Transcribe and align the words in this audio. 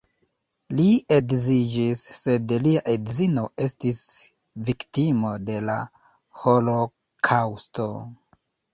Li 0.77 0.85
edziĝis, 1.17 2.01
sed 2.21 2.55
lia 2.63 2.83
edzino 2.95 3.45
estis 3.67 4.01
viktimo 4.73 5.37
de 5.53 5.63
la 5.71 5.79
holokaŭsto. 6.43 7.91